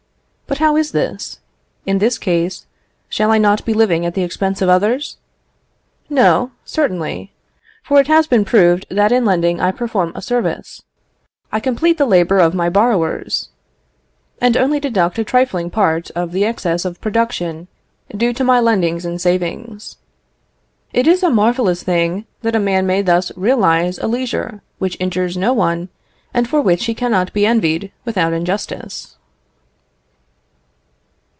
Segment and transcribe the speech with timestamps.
[0.51, 1.39] But how is this?
[1.85, 2.65] In this case,
[3.07, 5.15] shall I not be living at the expense of others?
[6.09, 7.31] No, certainly,
[7.81, 10.83] for it has been proved that in lending I perform a service;
[11.53, 13.47] I complete the labour of my borrowers,
[14.41, 17.69] and only deduct a trifling part of the excess of production,
[18.13, 19.95] due to my lendings and savings.
[20.91, 25.37] It is a marvellous thing that a man may thus realise a leisure which injures
[25.37, 25.87] no one,
[26.33, 29.15] and for which he cannot be envied without injustice."